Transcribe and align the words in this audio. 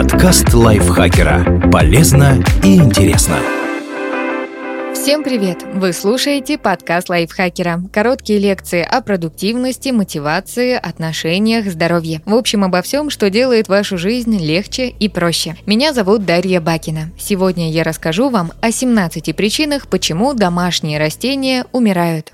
Подкаст 0.00 0.54
лайфхакера. 0.54 1.68
Полезно 1.70 2.42
и 2.64 2.76
интересно. 2.76 3.36
Всем 4.94 5.22
привет! 5.22 5.58
Вы 5.74 5.92
слушаете 5.92 6.56
подкаст 6.56 7.10
лайфхакера. 7.10 7.82
Короткие 7.92 8.38
лекции 8.38 8.80
о 8.80 9.02
продуктивности, 9.02 9.90
мотивации, 9.90 10.72
отношениях, 10.72 11.66
здоровье. 11.66 12.22
В 12.24 12.34
общем, 12.34 12.64
обо 12.64 12.80
всем, 12.80 13.10
что 13.10 13.28
делает 13.28 13.68
вашу 13.68 13.98
жизнь 13.98 14.38
легче 14.38 14.88
и 14.88 15.10
проще. 15.10 15.54
Меня 15.66 15.92
зовут 15.92 16.24
Дарья 16.24 16.62
Бакина. 16.62 17.10
Сегодня 17.18 17.70
я 17.70 17.84
расскажу 17.84 18.30
вам 18.30 18.52
о 18.62 18.72
17 18.72 19.36
причинах, 19.36 19.86
почему 19.86 20.32
домашние 20.32 20.98
растения 20.98 21.66
умирают. 21.72 22.32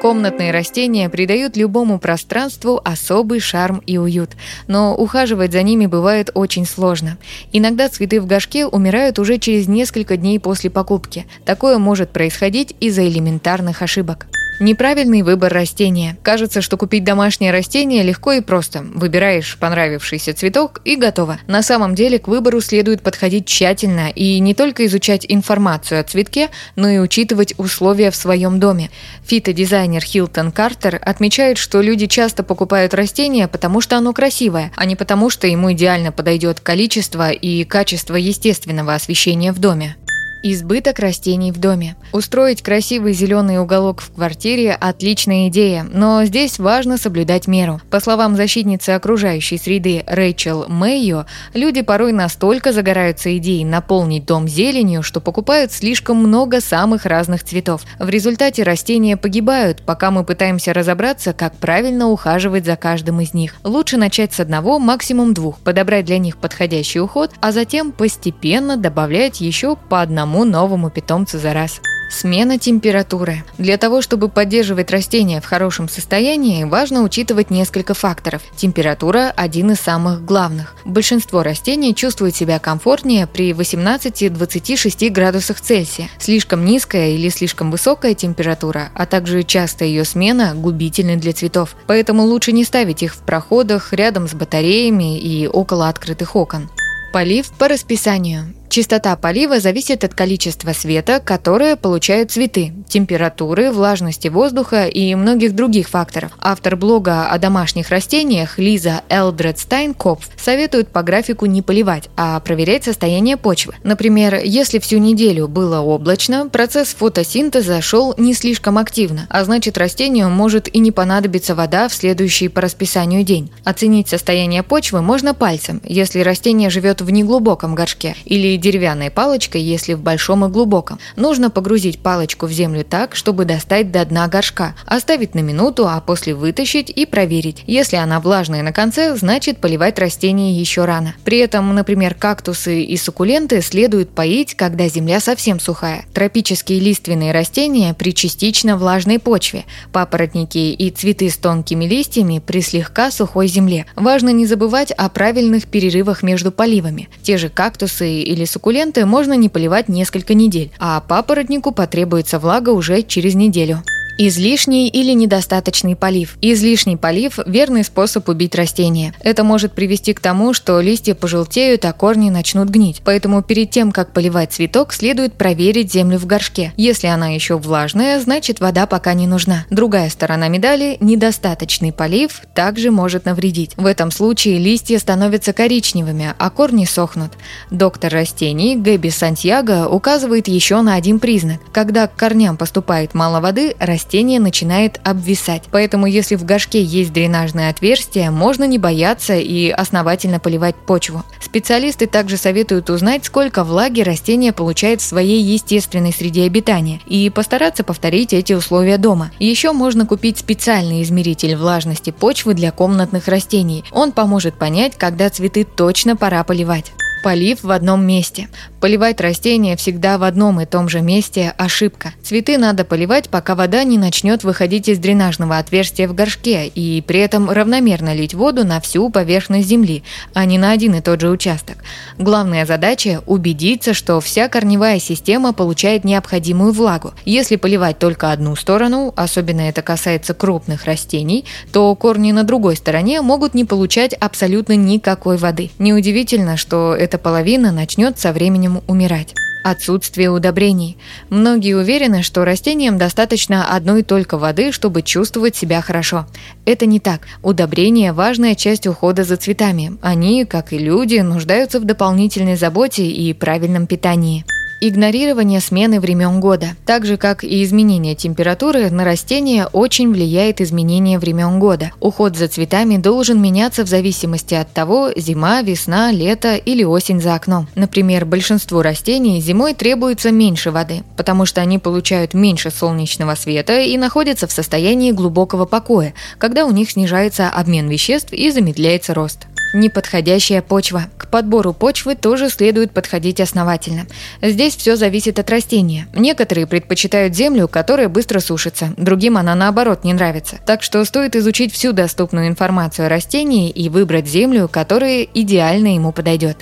Комнатные 0.00 0.52
растения 0.52 1.08
придают 1.08 1.56
любому 1.56 1.98
пространству 1.98 2.80
особый 2.84 3.40
шарм 3.40 3.82
и 3.84 3.98
уют, 3.98 4.30
но 4.68 4.94
ухаживать 4.94 5.52
за 5.52 5.62
ними 5.64 5.86
бывает 5.86 6.30
очень 6.34 6.66
сложно. 6.66 7.18
Иногда 7.52 7.88
цветы 7.88 8.20
в 8.20 8.26
горшке 8.26 8.66
умирают 8.66 9.18
уже 9.18 9.38
через 9.38 9.66
несколько 9.66 10.16
дней 10.16 10.38
после 10.38 10.70
покупки. 10.70 11.26
Такое 11.44 11.78
может 11.78 12.10
происходить 12.10 12.76
из-за 12.78 13.08
элементарных 13.08 13.82
ошибок. 13.82 14.28
Неправильный 14.60 15.22
выбор 15.22 15.52
растения. 15.52 16.16
Кажется, 16.24 16.62
что 16.62 16.76
купить 16.76 17.04
домашнее 17.04 17.52
растение 17.52 18.02
легко 18.02 18.32
и 18.32 18.40
просто. 18.40 18.80
Выбираешь 18.82 19.56
понравившийся 19.56 20.34
цветок 20.34 20.80
и 20.84 20.96
готово. 20.96 21.38
На 21.46 21.62
самом 21.62 21.94
деле 21.94 22.18
к 22.18 22.26
выбору 22.26 22.60
следует 22.60 23.02
подходить 23.02 23.46
тщательно 23.46 24.10
и 24.10 24.40
не 24.40 24.54
только 24.54 24.84
изучать 24.86 25.24
информацию 25.28 26.00
о 26.00 26.02
цветке, 26.02 26.48
но 26.74 26.88
и 26.88 26.98
учитывать 26.98 27.54
условия 27.56 28.10
в 28.10 28.16
своем 28.16 28.58
доме. 28.58 28.90
Фитодизайнер 29.24 30.02
Хилтон 30.02 30.50
Картер 30.50 31.00
отмечает, 31.04 31.56
что 31.56 31.80
люди 31.80 32.06
часто 32.06 32.42
покупают 32.42 32.94
растение, 32.94 33.46
потому 33.46 33.80
что 33.80 33.96
оно 33.96 34.12
красивое, 34.12 34.72
а 34.74 34.86
не 34.86 34.96
потому, 34.96 35.30
что 35.30 35.46
ему 35.46 35.72
идеально 35.72 36.10
подойдет 36.10 36.58
количество 36.58 37.30
и 37.30 37.62
качество 37.62 38.16
естественного 38.16 38.94
освещения 38.94 39.52
в 39.52 39.60
доме. 39.60 39.96
Избыток 40.40 41.00
растений 41.00 41.50
в 41.50 41.58
доме. 41.58 41.96
Устроить 42.12 42.62
красивый 42.62 43.12
зеленый 43.12 43.58
уголок 43.58 44.00
в 44.00 44.12
квартире– 44.12 44.72
отличная 44.80 45.48
идея, 45.48 45.84
но 45.92 46.24
здесь 46.24 46.60
важно 46.60 46.96
соблюдать 46.96 47.48
меру. 47.48 47.80
По 47.90 47.98
словам 47.98 48.36
защитницы 48.36 48.90
окружающей 48.90 49.58
среды 49.58 50.04
Рэйчел 50.06 50.66
Мэйо, 50.68 51.26
люди 51.54 51.82
порой 51.82 52.12
настолько 52.12 52.72
загораются 52.72 53.36
идеей 53.38 53.64
наполнить 53.64 54.26
дом 54.26 54.46
зеленью, 54.46 55.02
что 55.02 55.20
покупают 55.20 55.72
слишком 55.72 56.18
много 56.18 56.60
самых 56.60 57.04
разных 57.04 57.42
цветов. 57.42 57.82
В 57.98 58.08
результате 58.08 58.62
растения 58.62 59.16
погибают, 59.16 59.82
пока 59.82 60.12
мы 60.12 60.22
пытаемся 60.22 60.72
разобраться, 60.72 61.32
как 61.32 61.56
правильно 61.56 62.06
ухаживать 62.08 62.64
за 62.64 62.76
каждым 62.76 63.20
из 63.20 63.34
них. 63.34 63.56
Лучше 63.64 63.96
начать 63.96 64.32
с 64.32 64.38
одного, 64.38 64.78
максимум 64.78 65.34
двух, 65.34 65.58
подобрать 65.58 66.04
для 66.04 66.18
них 66.18 66.36
подходящий 66.36 67.00
уход, 67.00 67.32
а 67.40 67.50
затем 67.50 67.90
постепенно 67.90 68.76
добавлять 68.76 69.40
еще 69.40 69.74
по 69.74 70.00
одному 70.00 70.27
одному 70.28 70.44
новому 70.44 70.90
питомцу 70.90 71.38
за 71.38 71.54
раз. 71.54 71.80
Смена 72.10 72.58
температуры. 72.58 73.44
Для 73.58 73.76
того, 73.76 74.00
чтобы 74.00 74.28
поддерживать 74.28 74.90
растения 74.90 75.40
в 75.40 75.46
хорошем 75.46 75.88
состоянии, 75.88 76.64
важно 76.64 77.02
учитывать 77.02 77.50
несколько 77.50 77.92
факторов. 77.94 78.42
Температура– 78.56 79.32
один 79.36 79.70
из 79.72 79.80
самых 79.80 80.24
главных. 80.24 80.74
Большинство 80.86 81.42
растений 81.42 81.94
чувствует 81.94 82.34
себя 82.34 82.58
комфортнее 82.58 83.26
при 83.26 83.52
18-26 83.52 85.10
градусах 85.10 85.60
Цельсия. 85.60 86.08
Слишком 86.18 86.64
низкая 86.64 87.10
или 87.10 87.28
слишком 87.28 87.70
высокая 87.70 88.14
температура, 88.14 88.90
а 88.94 89.04
также 89.04 89.42
частая 89.42 89.88
ее 89.88 90.04
смена 90.04 90.54
губительны 90.54 91.16
для 91.16 91.32
цветов. 91.32 91.76
Поэтому 91.86 92.22
лучше 92.22 92.52
не 92.52 92.64
ставить 92.64 93.02
их 93.02 93.14
в 93.14 93.18
проходах, 93.18 93.92
рядом 93.92 94.28
с 94.28 94.34
батареями 94.34 95.18
и 95.18 95.46
около 95.46 95.88
открытых 95.88 96.36
окон. 96.36 96.70
Полив 97.12 97.50
по 97.58 97.68
расписанию. 97.68 98.54
Частота 98.68 99.16
полива 99.16 99.60
зависит 99.60 100.04
от 100.04 100.14
количества 100.14 100.72
света, 100.72 101.20
которое 101.24 101.74
получают 101.74 102.30
цветы, 102.30 102.74
температуры, 102.86 103.70
влажности 103.70 104.28
воздуха 104.28 104.86
и 104.86 105.14
многих 105.14 105.54
других 105.54 105.88
факторов. 105.88 106.32
Автор 106.38 106.76
блога 106.76 107.28
о 107.28 107.38
домашних 107.38 107.88
растениях 107.88 108.58
Лиза 108.58 109.02
Элдред 109.08 109.58
Стайнкопф 109.58 110.28
советует 110.36 110.88
по 110.88 111.02
графику 111.02 111.46
не 111.46 111.62
поливать, 111.62 112.10
а 112.16 112.38
проверять 112.40 112.84
состояние 112.84 113.38
почвы. 113.38 113.74
Например, 113.84 114.38
если 114.44 114.78
всю 114.78 114.98
неделю 114.98 115.48
было 115.48 115.80
облачно, 115.80 116.48
процесс 116.48 116.88
фотосинтеза 116.88 117.80
шел 117.80 118.14
не 118.18 118.34
слишком 118.34 118.76
активно, 118.76 119.26
а 119.30 119.44
значит 119.44 119.78
растению 119.78 120.28
может 120.28 120.74
и 120.74 120.78
не 120.78 120.92
понадобиться 120.92 121.54
вода 121.54 121.88
в 121.88 121.94
следующий 121.94 122.48
по 122.48 122.60
расписанию 122.60 123.24
день. 123.24 123.50
Оценить 123.64 124.08
состояние 124.08 124.62
почвы 124.62 125.00
можно 125.00 125.32
пальцем, 125.32 125.80
если 125.84 126.20
растение 126.20 126.68
живет 126.68 127.00
в 127.00 127.08
неглубоком 127.10 127.74
горшке, 127.74 128.14
или 128.26 128.57
деревянной 128.60 129.10
палочкой, 129.10 129.62
если 129.62 129.94
в 129.94 130.00
большом 130.00 130.44
и 130.44 130.48
глубоком. 130.48 130.98
Нужно 131.16 131.50
погрузить 131.50 131.98
палочку 131.98 132.46
в 132.46 132.52
землю 132.52 132.84
так, 132.84 133.14
чтобы 133.14 133.44
достать 133.44 133.90
до 133.90 134.04
дна 134.04 134.28
горшка, 134.28 134.74
оставить 134.86 135.34
на 135.34 135.40
минуту, 135.40 135.88
а 135.88 136.00
после 136.00 136.34
вытащить 136.34 136.90
и 136.90 137.06
проверить. 137.06 137.62
Если 137.66 137.96
она 137.96 138.20
влажная 138.20 138.62
на 138.62 138.72
конце, 138.72 139.16
значит 139.16 139.58
поливать 139.58 139.98
растение 139.98 140.58
еще 140.58 140.84
рано. 140.84 141.14
При 141.24 141.38
этом, 141.38 141.74
например, 141.74 142.14
кактусы 142.14 142.82
и 142.82 142.96
суккуленты 142.96 143.60
следует 143.62 144.10
поить, 144.10 144.54
когда 144.54 144.88
земля 144.88 145.20
совсем 145.20 145.60
сухая. 145.60 146.04
Тропические 146.14 146.80
лиственные 146.80 147.32
растения 147.32 147.94
при 147.94 148.14
частично 148.14 148.76
влажной 148.76 149.18
почве, 149.18 149.64
папоротники 149.92 150.58
и 150.58 150.90
цветы 150.90 151.30
с 151.30 151.36
тонкими 151.36 151.84
листьями 151.84 152.42
при 152.44 152.60
слегка 152.60 153.10
сухой 153.10 153.48
земле. 153.48 153.86
Важно 153.96 154.30
не 154.30 154.46
забывать 154.46 154.90
о 154.92 155.08
правильных 155.08 155.66
перерывах 155.66 156.22
между 156.22 156.50
поливами. 156.50 157.08
Те 157.22 157.36
же 157.36 157.48
кактусы 157.48 158.22
или 158.22 158.44
суккуленты 158.48 159.06
можно 159.06 159.34
не 159.34 159.48
поливать 159.48 159.88
несколько 159.88 160.34
недель, 160.34 160.70
а 160.78 161.00
папоротнику 161.00 161.72
потребуется 161.72 162.38
влага 162.38 162.70
уже 162.70 163.02
через 163.02 163.34
неделю. 163.34 163.82
Излишний 164.20 164.88
или 164.88 165.12
недостаточный 165.12 165.94
полив. 165.94 166.38
Излишний 166.42 166.96
полив– 166.96 167.38
верный 167.46 167.84
способ 167.84 168.28
убить 168.28 168.56
растение. 168.56 169.14
Это 169.22 169.44
может 169.44 169.74
привести 169.74 170.12
к 170.12 170.18
тому, 170.18 170.54
что 170.54 170.80
листья 170.80 171.14
пожелтеют, 171.14 171.84
а 171.84 171.92
корни 171.92 172.28
начнут 172.28 172.68
гнить. 172.68 173.00
Поэтому 173.04 173.42
перед 173.44 173.70
тем, 173.70 173.92
как 173.92 174.12
поливать 174.12 174.52
цветок, 174.52 174.92
следует 174.92 175.34
проверить 175.34 175.92
землю 175.92 176.18
в 176.18 176.26
горшке. 176.26 176.72
Если 176.76 177.06
она 177.06 177.28
еще 177.28 177.58
влажная, 177.58 178.18
значит 178.18 178.58
вода 178.58 178.88
пока 178.88 179.14
не 179.14 179.28
нужна. 179.28 179.66
Другая 179.70 180.10
сторона 180.10 180.48
медали– 180.48 180.96
недостаточный 181.00 181.92
полив 181.92 182.42
также 182.56 182.90
может 182.90 183.24
навредить. 183.24 183.76
В 183.76 183.86
этом 183.86 184.10
случае 184.10 184.58
листья 184.58 184.98
становятся 184.98 185.52
коричневыми, 185.52 186.34
а 186.36 186.50
корни 186.50 186.86
сохнут. 186.86 187.34
Доктор 187.70 188.14
растений 188.14 188.74
Гэби 188.74 189.10
Сантьяго 189.10 189.86
указывает 189.86 190.48
еще 190.48 190.82
на 190.82 190.94
один 190.94 191.20
признак. 191.20 191.60
Когда 191.72 192.08
к 192.08 192.16
корням 192.16 192.56
поступает 192.56 193.14
мало 193.14 193.38
воды, 193.38 193.76
растение 193.78 194.07
растение 194.08 194.40
начинает 194.40 195.00
обвисать. 195.04 195.64
Поэтому 195.70 196.06
если 196.06 196.36
в 196.36 196.44
горшке 196.46 196.82
есть 196.82 197.12
дренажное 197.12 197.68
отверстие, 197.68 198.30
можно 198.30 198.64
не 198.64 198.78
бояться 198.78 199.36
и 199.36 199.68
основательно 199.68 200.40
поливать 200.40 200.76
почву. 200.76 201.24
Специалисты 201.42 202.06
также 202.06 202.38
советуют 202.38 202.88
узнать, 202.88 203.26
сколько 203.26 203.64
влаги 203.64 204.00
растение 204.00 204.54
получает 204.54 205.02
в 205.02 205.04
своей 205.04 205.42
естественной 205.42 206.14
среде 206.14 206.44
обитания 206.44 207.02
и 207.04 207.28
постараться 207.28 207.84
повторить 207.84 208.32
эти 208.32 208.54
условия 208.54 208.96
дома. 208.96 209.30
Еще 209.38 209.72
можно 209.72 210.06
купить 210.06 210.38
специальный 210.38 211.02
измеритель 211.02 211.54
влажности 211.54 212.08
почвы 212.08 212.54
для 212.54 212.72
комнатных 212.72 213.28
растений. 213.28 213.84
Он 213.92 214.12
поможет 214.12 214.54
понять, 214.54 214.94
когда 214.96 215.28
цветы 215.28 215.64
точно 215.64 216.16
пора 216.16 216.42
поливать. 216.44 216.92
Полив 217.22 217.64
в 217.64 217.70
одном 217.70 218.06
месте. 218.06 218.48
Поливать 218.80 219.20
растения 219.20 219.76
всегда 219.76 220.18
в 220.18 220.22
одном 220.22 220.60
и 220.60 220.66
том 220.66 220.88
же 220.88 221.00
месте– 221.00 221.52
ошибка. 221.58 222.12
Цветы 222.22 222.58
надо 222.58 222.84
поливать, 222.84 223.28
пока 223.28 223.56
вода 223.56 223.82
не 223.82 223.98
начнет 223.98 224.44
выходить 224.44 224.88
из 224.88 224.98
дренажного 224.98 225.58
отверстия 225.58 226.06
в 226.06 226.14
горшке, 226.14 226.68
и 226.68 227.02
при 227.02 227.18
этом 227.18 227.50
равномерно 227.50 228.14
лить 228.14 228.34
воду 228.34 228.64
на 228.64 228.80
всю 228.80 229.10
поверхность 229.10 229.66
земли, 229.66 230.04
а 230.32 230.44
не 230.44 230.58
на 230.58 230.70
один 230.70 230.94
и 230.94 231.00
тот 231.00 231.20
же 231.20 231.28
участок. 231.28 231.78
Главная 232.18 232.66
задача– 232.66 233.20
убедиться, 233.26 233.94
что 233.94 234.20
вся 234.20 234.48
корневая 234.48 235.00
система 235.00 235.52
получает 235.52 236.04
необходимую 236.04 236.72
влагу. 236.72 237.14
Если 237.24 237.56
поливать 237.56 237.98
только 237.98 238.30
одну 238.30 238.54
сторону, 238.54 239.12
особенно 239.16 239.62
это 239.62 239.82
касается 239.82 240.34
крупных 240.34 240.84
растений, 240.84 241.44
то 241.72 241.92
корни 241.96 242.30
на 242.30 242.44
другой 242.44 242.76
стороне 242.76 243.22
могут 243.22 243.54
не 243.54 243.64
получать 243.64 244.14
абсолютно 244.14 244.74
никакой 244.74 245.36
воды. 245.36 245.70
Неудивительно, 245.80 246.56
что 246.56 246.94
эта 247.08 247.16
половина 247.16 247.72
начнет 247.72 248.18
со 248.18 248.34
временем 248.34 248.82
умирать. 248.86 249.34
Отсутствие 249.64 250.28
удобрений. 250.28 250.98
Многие 251.30 251.74
уверены, 251.74 252.22
что 252.22 252.44
растениям 252.44 252.98
достаточно 252.98 253.74
одной 253.74 254.02
только 254.02 254.36
воды, 254.36 254.72
чтобы 254.72 255.00
чувствовать 255.00 255.56
себя 255.56 255.80
хорошо. 255.80 256.26
Это 256.66 256.84
не 256.84 257.00
так. 257.00 257.22
Удобрения– 257.42 258.12
важная 258.12 258.54
часть 258.54 258.86
ухода 258.86 259.24
за 259.24 259.38
цветами. 259.38 259.96
Они, 260.02 260.44
как 260.44 260.74
и 260.74 260.78
люди, 260.78 261.16
нуждаются 261.16 261.80
в 261.80 261.84
дополнительной 261.84 262.56
заботе 262.56 263.06
и 263.06 263.32
правильном 263.32 263.86
питании. 263.86 264.44
Игнорирование 264.80 265.60
смены 265.60 265.98
времен 265.98 266.38
года. 266.38 266.68
Так 266.86 267.04
же, 267.04 267.16
как 267.16 267.42
и 267.42 267.64
изменение 267.64 268.14
температуры, 268.14 268.90
на 268.90 269.04
растения 269.04 269.66
очень 269.66 270.12
влияет 270.12 270.60
изменение 270.60 271.18
времен 271.18 271.58
года. 271.58 271.90
Уход 271.98 272.36
за 272.36 272.46
цветами 272.46 272.96
должен 272.96 273.42
меняться 273.42 273.82
в 273.82 273.88
зависимости 273.88 274.54
от 274.54 274.72
того, 274.72 275.10
зима, 275.16 275.62
весна, 275.62 276.12
лето 276.12 276.54
или 276.54 276.84
осень 276.84 277.20
за 277.20 277.34
окном. 277.34 277.66
Например, 277.74 278.24
большинству 278.24 278.80
растений 278.80 279.40
зимой 279.40 279.74
требуется 279.74 280.30
меньше 280.30 280.70
воды, 280.70 281.02
потому 281.16 281.44
что 281.44 281.60
они 281.60 281.80
получают 281.80 282.32
меньше 282.32 282.70
солнечного 282.70 283.34
света 283.34 283.80
и 283.80 283.96
находятся 283.98 284.46
в 284.46 284.52
состоянии 284.52 285.10
глубокого 285.10 285.64
покоя, 285.64 286.14
когда 286.38 286.64
у 286.64 286.70
них 286.70 286.92
снижается 286.92 287.48
обмен 287.48 287.88
веществ 287.88 288.32
и 288.32 288.48
замедляется 288.52 289.12
рост. 289.12 289.48
Неподходящая 289.74 290.62
почва. 290.62 291.08
К 291.18 291.28
подбору 291.28 291.74
почвы 291.74 292.14
тоже 292.14 292.48
следует 292.48 292.92
подходить 292.92 293.40
основательно. 293.40 294.06
Здесь 294.40 294.76
все 294.76 294.96
зависит 294.96 295.38
от 295.38 295.50
растения. 295.50 296.06
Некоторые 296.14 296.66
предпочитают 296.66 297.34
землю, 297.34 297.68
которая 297.68 298.08
быстро 298.08 298.40
сушится, 298.40 298.94
другим 298.96 299.36
она 299.36 299.54
наоборот 299.54 300.04
не 300.04 300.14
нравится. 300.14 300.56
Так 300.64 300.82
что 300.82 301.04
стоит 301.04 301.36
изучить 301.36 301.72
всю 301.72 301.92
доступную 301.92 302.48
информацию 302.48 303.06
о 303.06 303.08
растении 303.08 303.70
и 303.70 303.88
выбрать 303.88 304.26
землю, 304.26 304.68
которая 304.68 305.22
идеально 305.22 305.94
ему 305.94 306.12
подойдет 306.12 306.56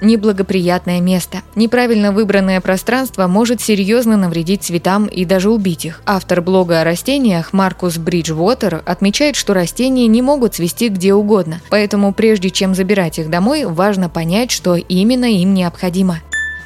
неблагоприятное 0.00 1.00
место. 1.00 1.38
Неправильно 1.54 2.12
выбранное 2.12 2.60
пространство 2.60 3.26
может 3.26 3.60
серьезно 3.60 4.16
навредить 4.16 4.62
цветам 4.62 5.06
и 5.06 5.24
даже 5.24 5.50
убить 5.50 5.84
их. 5.84 6.02
Автор 6.06 6.40
блога 6.40 6.80
о 6.80 6.84
растениях 6.84 7.52
Маркус 7.52 7.98
Бриджвотер 7.98 8.82
отмечает, 8.84 9.36
что 9.36 9.54
растения 9.54 10.06
не 10.06 10.22
могут 10.22 10.54
цвести 10.54 10.88
где 10.88 11.14
угодно, 11.14 11.60
поэтому 11.70 12.12
прежде 12.12 12.50
чем 12.50 12.74
забирать 12.74 13.18
их 13.18 13.30
домой, 13.30 13.64
важно 13.64 14.08
понять, 14.08 14.50
что 14.50 14.76
именно 14.76 15.26
им 15.26 15.54
необходимо. 15.54 16.20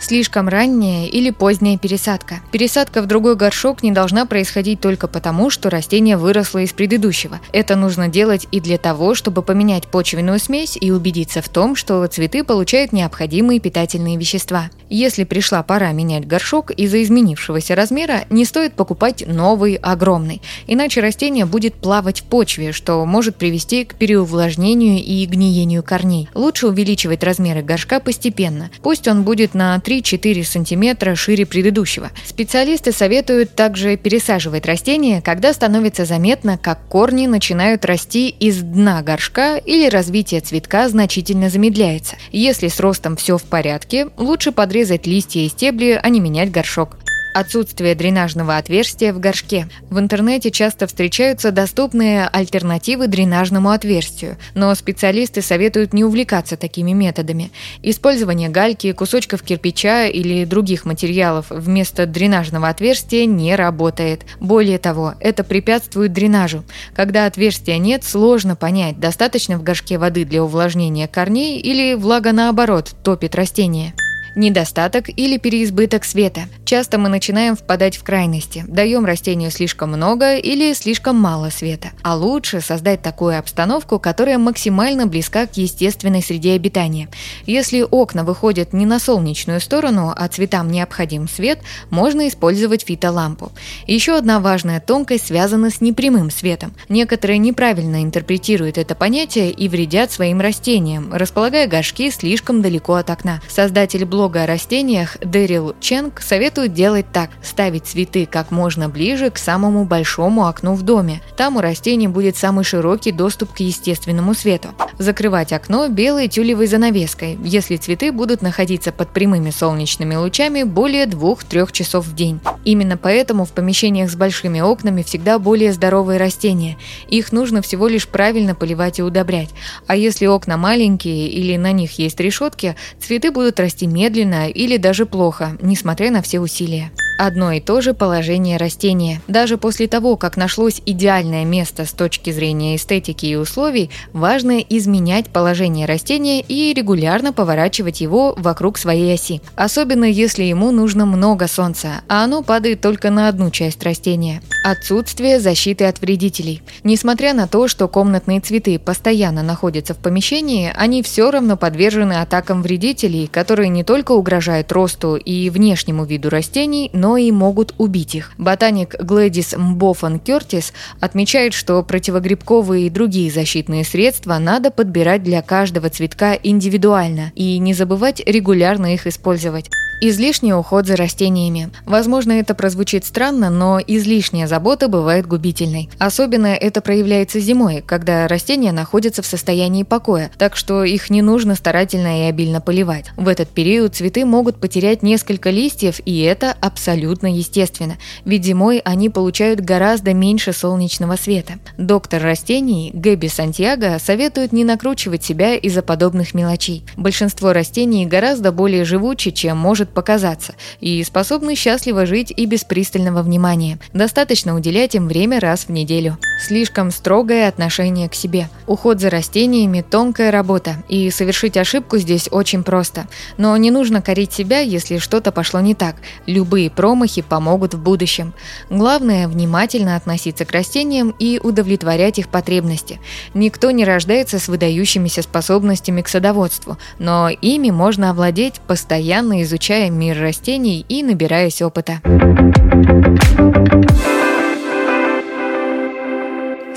Слишком 0.05 0.51
ранняя 0.51 1.07
или 1.07 1.31
поздняя 1.31 1.79
пересадка. 1.79 2.41
Пересадка 2.53 3.01
в 3.01 3.07
другой 3.07 3.37
горшок 3.37 3.83
не 3.83 3.91
должна 3.91 4.27
происходить 4.27 4.79
только 4.79 5.09
потому, 5.09 5.49
что 5.49 5.71
растение 5.71 6.19
выросло 6.19 6.59
из 6.59 6.75
предыдущего. 6.75 7.41
Это 7.55 7.75
нужно 7.75 8.09
делать 8.09 8.47
и 8.53 8.61
для 8.61 8.77
того, 8.77 9.15
чтобы 9.15 9.41
поменять 9.41 9.87
почвенную 9.87 10.39
смесь 10.39 10.77
и 10.79 10.91
убедиться 10.91 11.41
в 11.41 11.49
том, 11.49 11.75
что 11.75 12.07
цветы 12.07 12.45
получают 12.45 12.93
необходимые 12.93 13.61
питательные 13.61 14.19
вещества. 14.19 14.69
Если 14.91 15.25
пришла 15.25 15.63
пора 15.63 15.91
менять 15.93 16.27
горшок 16.27 16.71
из-за 16.71 17.03
изменившегося 17.03 17.75
размера, 17.75 18.27
не 18.29 18.45
стоит 18.45 18.75
покупать 18.75 19.25
новый 19.27 19.77
огромный, 19.77 20.43
иначе 20.67 21.01
растение 21.01 21.47
будет 21.47 21.75
плавать 21.77 22.21
в 22.21 22.25
почве, 22.25 22.73
что 22.73 23.03
может 23.07 23.37
привести 23.37 23.87
к 23.87 23.95
переувлажнению 23.95 25.03
и 25.03 25.25
гниению 25.25 25.83
корней. 25.83 26.29
Лучше 26.35 26.67
увеличивать 26.67 27.25
размеры 27.25 27.63
горшка 27.63 28.01
постепенно. 28.01 28.71
Пусть 28.83 29.09
он 29.09 29.23
будет 29.23 29.55
на 29.55 29.81
3 29.81 29.94
3-4 30.01 30.45
см 30.45 31.17
шире 31.17 31.47
предыдущего. 31.47 32.11
Специалисты 32.25 32.93
советуют 32.93 33.55
также 33.55 33.97
пересаживать 33.97 34.67
растения, 34.67 35.21
когда 35.23 35.53
становится 35.53 36.05
заметно, 36.05 36.59
как 36.59 36.87
корни 36.89 37.27
начинают 37.27 37.85
расти 37.85 38.29
из 38.29 38.59
дна 38.61 39.03
горшка 39.03 39.57
или 39.57 39.89
развитие 39.89 40.41
цветка 40.41 40.89
значительно 40.89 41.51
замедляется. 41.51 42.17
Если 42.33 42.69
с 42.69 42.81
ростом 42.81 43.17
все 43.17 43.39
в 43.39 43.45
порядке, 43.45 44.09
лучше 44.17 44.53
подрезать 44.53 45.07
листья 45.07 45.41
и 45.41 45.49
стебли, 45.49 45.99
а 46.03 46.09
не 46.09 46.21
менять 46.21 46.51
горшок. 46.51 46.97
Отсутствие 47.35 47.97
дренажного 47.97 48.57
отверстия 48.59 49.13
в 49.13 49.19
горшке. 49.19 49.67
В 49.91 49.99
интернете 49.99 50.53
часто 50.53 50.87
встречаются 50.87 51.51
доступные 51.51 52.29
альтернативы 52.29 53.09
дренажному 53.09 53.71
отверстию, 53.71 54.37
но 54.55 54.73
специалисты 54.77 55.43
советуют 55.43 55.93
не 55.93 56.05
увлекаться 56.05 56.57
такими 56.57 56.93
методами. 56.93 57.51
Использование 57.83 58.51
гальки, 58.51 58.93
кусочков 58.93 59.43
кирпича 59.43 60.07
или 60.07 60.45
других 60.45 60.85
материалов 60.85 61.47
вместо 61.51 62.07
дренажного 62.07 62.69
отверстия 62.69 63.27
не 63.27 63.57
работает. 63.57 64.23
Более 64.39 64.79
того, 64.79 65.15
это 65.19 65.43
препятствует 65.43 66.13
дренажу. 66.13 66.63
Когда 66.95 67.27
отверстия 67.27 67.79
нет, 67.79 68.05
сложно 68.05 68.55
понять, 68.55 69.01
достаточно 69.01 69.59
в 69.59 69.65
горшке 69.65 69.99
воды 69.99 70.25
для 70.25 70.45
увлажнения 70.45 71.09
корней 71.09 71.59
или 71.59 71.95
влага 71.95 72.31
наоборот 72.31 72.95
топит 73.03 73.35
растение 73.35 73.93
недостаток 74.37 75.09
или 75.09 75.39
переизбыток 75.39 76.05
света. 76.05 76.43
Часто 76.65 76.99
мы 76.99 77.09
начинаем 77.09 77.57
впадать 77.57 77.97
в 77.97 78.03
крайности, 78.03 78.65
даем 78.67 79.05
растению 79.05 79.51
слишком 79.51 79.91
много 79.91 80.37
или 80.37 80.73
слишком 80.75 81.17
мало 81.17 81.51
света. 81.51 81.91
А 82.03 82.17
лучше 82.17 82.61
создать 82.61 83.03
такую 83.03 83.39
обстановку, 83.39 83.99
которая 83.99 84.39
максимально 84.39 85.07
близка 85.07 85.47
к 85.47 85.57
естественной 85.57 86.23
среде 86.23 86.53
обитания. 86.53 87.09
Если 87.47 87.83
окна 87.83 88.25
выходят 88.25 88.73
не 88.73 88.87
на 88.87 88.99
солнечную 88.99 89.61
сторону, 89.61 90.13
а 90.17 90.29
цветам 90.29 90.71
необходим 90.71 91.29
свет, 91.29 91.61
можно 91.91 92.27
использовать 92.29 92.85
фитолампу. 92.85 93.53
Еще 93.87 94.17
одна 94.17 94.41
важная 94.41 94.81
тонкость 94.81 95.27
связана 95.27 95.71
с 95.71 95.81
непрямым 95.81 96.31
светом. 96.31 96.75
Некоторые 96.89 97.39
неправильно 97.39 98.03
интерпретируют 98.03 98.79
это 98.79 98.95
понятие 98.95 99.51
и 99.51 99.69
вредят 99.69 100.11
своим 100.13 100.41
растениям, 100.41 101.13
располагая 101.13 101.67
горшки 101.67 102.11
слишком 102.11 102.63
далеко 102.63 102.95
от 102.95 103.11
окна. 103.11 103.41
Создатель 103.49 104.05
блога 104.05 104.24
блога 104.25 104.45
о 104.45 104.47
растениях 104.47 105.19
Дэрил 105.21 105.77
Ченг 105.81 106.23
советует 106.23 106.73
делать 106.73 107.05
так– 107.13 107.29
ставить 107.43 107.85
цветы 107.85 108.25
как 108.25 108.51
можно 108.51 108.89
ближе 108.89 109.29
к 109.29 109.37
самому 109.37 109.85
большому 109.85 110.47
окну 110.47 110.73
в 110.73 110.83
доме. 110.83 111.21
Там 111.37 111.59
у 111.59 111.61
растений 111.61 112.09
будет 112.09 112.35
самый 112.35 112.65
широкий 112.65 113.13
доступ 113.13 113.53
к 113.53 113.61
естественному 113.61 114.33
свету. 114.33 114.69
Закрывать 114.99 115.53
окно 115.53 115.89
белой 115.89 116.29
тюлевой 116.29 116.69
занавеской, 116.69 117.39
если 117.45 117.77
цветы 117.77 118.13
будут 118.13 118.41
находиться 118.41 118.93
под 118.93 119.11
прямыми 119.11 119.51
солнечными 119.51 120.15
лучами 120.15 120.63
более 120.63 121.05
2-3 121.05 121.71
часов 121.71 122.07
в 122.07 122.15
день. 122.15 122.41
Именно 122.65 122.97
поэтому 122.97 123.45
в 123.45 123.53
помещениях 123.53 124.11
с 124.11 124.17
большими 124.17 124.61
окнами 124.61 125.03
всегда 125.03 125.39
более 125.39 125.75
здоровые 125.75 126.19
растения. 126.19 126.79
Их 127.09 127.31
нужно 127.31 127.61
всего 127.61 127.89
лишь 127.89 128.09
правильно 128.09 128.55
поливать 128.55 129.01
и 129.01 129.03
удобрять. 129.03 129.51
А 129.87 129.97
если 129.97 130.25
окна 130.25 130.57
маленькие 130.57 131.29
или 131.29 131.59
на 131.59 131.73
них 131.73 131.99
есть 131.99 132.19
решетки, 132.21 132.75
цветы 132.99 133.31
будут 133.31 133.61
расти 133.61 133.87
медленно 133.87 134.14
медленно 134.15 134.49
или 134.49 134.77
даже 134.77 135.07
плохо, 135.07 135.57
несмотря 135.61 136.11
на 136.13 136.23
все 136.23 136.39
усилия. 136.39 136.93
Одно 137.17 137.53
и 137.53 137.61
то 137.61 137.81
же 137.81 137.95
положение 137.95 138.57
растения. 138.57 139.21
Даже 139.29 139.57
после 139.57 139.87
того, 139.87 140.17
как 140.17 140.37
нашлось 140.37 140.83
идеальное 140.85 141.45
место 141.45 141.85
с 141.85 141.93
точки 141.93 142.31
зрения 142.31 142.75
эстетики 142.75 143.27
и 143.27 143.37
условий, 143.37 143.91
важно 144.13 144.59
изменять 144.59 145.29
положение 145.29 145.87
растения 145.87 146.41
и 146.41 146.75
регулярно 146.75 147.33
поворачивать 147.33 148.01
его 148.01 148.35
вокруг 148.37 148.79
своей 148.79 149.15
оси. 149.15 149.41
Особенно 149.55 150.05
если 150.05 150.43
ему 150.43 150.73
нужно 150.73 151.07
много 151.07 151.47
солнца, 151.47 152.03
а 152.09 152.25
оно 152.25 152.43
падает 152.43 152.81
только 152.81 153.11
на 153.11 153.29
одну 153.29 153.51
часть 153.51 153.83
растения. 153.85 154.43
Отсутствие 154.65 155.39
защиты 155.39 155.85
от 155.85 156.01
вредителей. 156.01 156.63
Несмотря 156.83 157.33
на 157.33 157.47
то, 157.47 157.69
что 157.69 157.87
комнатные 157.87 158.41
цветы 158.41 158.79
постоянно 158.81 159.43
находятся 159.43 159.95
в 159.95 159.99
помещении, 159.99 160.73
они 160.75 161.03
все 161.03 161.31
равно 161.31 161.57
подвержены 161.57 162.15
атакам 162.15 162.63
вредителей, 162.63 163.29
которые 163.29 163.69
не 163.69 163.85
только 163.85 164.13
угрожают 164.13 164.73
росту 164.73 165.15
и 165.15 165.49
внешнему 165.51 166.05
виду 166.05 166.29
растений, 166.29 166.91
но 166.93 167.04
и 167.17 167.31
могут 167.31 167.75
убить 167.79 168.15
их. 168.15 168.33
Ботаник 168.39 168.95
Глэдис 168.99 169.55
Мбофан 169.57 170.19
Кертис 170.19 170.73
отмечает, 171.01 171.53
что 171.53 171.83
противогрибковые 171.83 172.87
и 172.87 172.91
другие 172.91 173.31
защитные 173.31 173.85
средства 173.85 174.39
надо 174.39 174.71
подбирать 174.71 175.23
для 175.23 175.43
каждого 175.43 175.91
цветка 175.91 176.35
индивидуально 176.35 177.33
и 177.35 177.59
не 177.59 177.75
забывать 177.75 178.23
регулярно 178.25 178.95
их 178.95 179.07
использовать. 179.07 179.71
Излишний 180.07 180.53
уход 180.53 180.87
за 180.87 180.97
растениями. 180.97 181.71
Возможно, 181.87 182.33
это 182.33 182.55
прозвучит 182.55 183.07
странно, 183.07 183.49
но 183.49 183.81
излишняя 183.81 184.47
забота 184.47 184.89
бывает 184.89 185.27
губительной. 185.27 185.89
Особенно 185.99 186.49
это 186.49 186.83
проявляется 186.83 187.41
зимой, 187.41 187.81
когда 187.81 188.29
растения 188.29 188.71
находятся 188.71 189.23
в 189.23 189.27
состоянии 189.27 189.83
покоя, 189.83 190.31
так 190.37 190.57
что 190.57 190.85
их 190.85 191.09
не 191.09 191.23
нужно 191.23 191.55
старательно 191.55 192.21
и 192.21 192.29
обильно 192.29 192.61
поливать. 192.61 193.07
В 193.17 193.29
этот 193.29 193.49
период 193.49 193.97
цветы 193.97 194.27
могут 194.27 194.61
потерять 194.61 195.03
несколько 195.03 195.49
листьев, 195.49 196.03
и 196.05 196.21
это 196.21 196.55
абсолютно 196.61 197.35
естественно, 197.35 197.97
ведь 198.27 198.45
зимой 198.45 198.83
они 198.85 199.09
получают 199.09 199.61
гораздо 199.61 200.13
меньше 200.13 200.53
солнечного 200.53 201.17
света. 201.17 201.55
Доктор 201.79 202.23
растений 202.23 202.91
Гэби 202.93 203.29
Сантьяго 203.29 203.99
советует 203.99 204.53
не 204.53 204.65
накручивать 204.65 205.25
себя 205.25 205.55
из-за 205.55 205.81
подобных 205.81 206.35
мелочей. 206.35 206.85
Большинство 206.95 207.55
растений 207.55 208.05
гораздо 208.05 208.53
более 208.53 208.85
живучи, 208.85 209.31
чем 209.31 209.57
может 209.57 209.94
показаться, 209.95 210.55
и 210.81 211.03
способны 211.05 211.55
счастливо 211.55 212.05
жить 212.05 212.33
и 212.37 212.45
без 212.47 212.65
пристального 212.65 213.23
внимания. 213.23 213.79
Достаточно 213.93 214.55
уделять 214.55 214.95
им 214.95 215.09
время 215.09 215.41
раз 215.41 215.65
в 215.65 215.69
неделю. 215.71 216.19
Слишком 216.47 216.91
строгое 216.91 217.49
отношение 217.49 218.09
к 218.09 218.15
себе. 218.15 218.49
Уход 218.67 219.01
за 219.01 219.09
растениями– 219.09 219.85
тонкая 219.91 220.31
работа, 220.31 220.83
и 220.89 221.11
совершить 221.11 221.57
ошибку 221.57 221.99
здесь 221.99 222.29
очень 222.31 222.65
просто. 222.65 223.07
Но 223.39 223.57
не 223.57 223.71
нужно 223.71 224.03
корить 224.03 224.33
себя, 224.33 224.61
если 224.61 224.99
что-то 224.99 225.33
пошло 225.33 225.61
не 225.61 225.75
так. 225.75 225.97
Любые 226.27 226.71
промахи 226.71 227.23
помогут 227.23 227.75
в 227.75 227.83
будущем. 227.83 228.35
Главное– 228.69 229.29
внимательно 229.29 229.97
относиться 229.97 230.45
к 230.45 230.53
растениям 230.53 231.15
и 231.19 231.41
удовлетворять 231.43 232.19
их 232.19 232.29
потребности. 232.29 233.01
Никто 233.33 233.71
не 233.71 233.85
рождается 233.85 234.39
с 234.39 234.49
выдающимися 234.49 235.23
способностями 235.23 236.03
к 236.03 236.09
садоводству, 236.09 236.79
но 236.99 237.29
ими 237.29 237.71
можно 237.71 238.11
овладеть, 238.11 238.61
постоянно 238.67 239.43
изучая 239.43 239.74
изучаем 239.75 239.99
мир 239.99 240.21
растений 240.21 240.87
и 240.89 241.03
набираясь 241.03 241.61
опыта. 241.61 242.01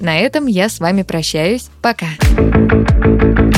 На 0.00 0.18
этом 0.18 0.46
я 0.46 0.68
с 0.68 0.80
вами 0.80 1.02
прощаюсь. 1.02 1.68
Пока. 1.82 2.06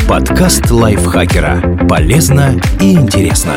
Подкаст 0.09 0.71
лайфхакера. 0.71 1.87
Полезно 1.89 2.61
и 2.81 2.93
интересно. 2.93 3.55